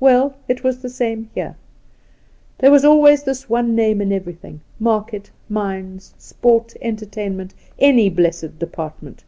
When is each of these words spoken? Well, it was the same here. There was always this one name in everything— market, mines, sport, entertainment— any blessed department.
Well, 0.00 0.34
it 0.48 0.64
was 0.64 0.78
the 0.82 0.88
same 0.88 1.30
here. 1.36 1.54
There 2.58 2.72
was 2.72 2.84
always 2.84 3.22
this 3.22 3.48
one 3.48 3.76
name 3.76 4.00
in 4.00 4.10
everything— 4.10 4.60
market, 4.80 5.30
mines, 5.48 6.14
sport, 6.18 6.74
entertainment— 6.82 7.54
any 7.92 8.08
blessed 8.10 8.58
department. 8.58 9.22